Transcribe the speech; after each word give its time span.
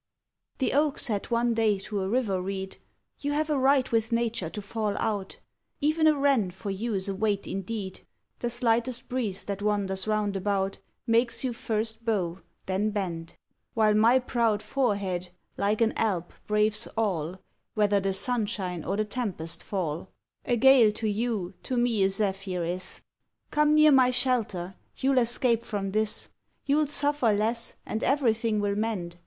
The 0.57 0.73
Oak 0.73 0.97
said 0.97 1.27
one 1.27 1.53
day 1.53 1.77
to 1.77 2.01
a 2.01 2.09
river 2.09 2.41
Reed, 2.41 2.77
"You 3.19 3.33
have 3.33 3.51
a 3.51 3.57
right 3.59 3.91
with 3.91 4.11
Nature 4.11 4.49
to 4.49 4.59
fall 4.59 4.97
out. 4.97 5.37
Even 5.79 6.07
a 6.07 6.17
wren 6.17 6.49
for 6.49 6.71
you's 6.71 7.07
a 7.07 7.13
weight 7.13 7.45
indeed; 7.45 8.01
The 8.39 8.49
slightest 8.49 9.09
breeze 9.09 9.43
that 9.43 9.61
wanders 9.61 10.07
round 10.07 10.35
about 10.35 10.79
Makes 11.05 11.43
you 11.43 11.53
first 11.53 12.03
bow, 12.03 12.39
then 12.65 12.89
bend; 12.89 13.35
While 13.75 13.93
my 13.93 14.17
proud 14.17 14.63
forehead, 14.63 15.29
like 15.55 15.81
an 15.81 15.93
Alp, 15.95 16.33
braves 16.47 16.87
all, 16.97 17.37
Whether 17.75 17.99
the 17.99 18.15
sunshine 18.15 18.83
or 18.83 18.97
the 18.97 19.05
tempest 19.05 19.61
fall 19.61 20.09
A 20.45 20.57
gale 20.57 20.91
to 20.93 21.07
you 21.07 21.53
to 21.61 21.77
me 21.77 22.03
a 22.03 22.09
zephyr 22.09 22.63
is. 22.63 23.01
Come 23.51 23.75
near 23.75 23.91
my 23.91 24.09
shelter: 24.09 24.73
you'll 24.97 25.19
escape 25.19 25.61
from 25.61 25.91
this; 25.91 26.27
You'll 26.65 26.87
suffer 26.87 27.31
less, 27.31 27.75
and 27.85 28.01
everything 28.03 28.59
will 28.61 28.73
mend. 28.75 29.17